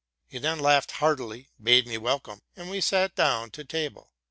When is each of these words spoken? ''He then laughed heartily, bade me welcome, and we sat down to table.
''He 0.31 0.39
then 0.39 0.57
laughed 0.57 0.93
heartily, 0.93 1.49
bade 1.61 1.85
me 1.85 1.99
welcome, 1.99 2.41
and 2.55 2.71
we 2.71 2.81
sat 2.81 3.13
down 3.15 3.51
to 3.51 3.63
table. 3.63 4.09